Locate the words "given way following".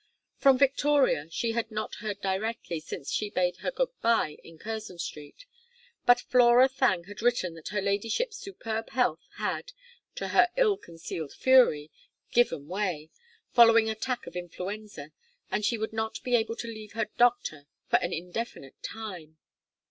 12.31-13.85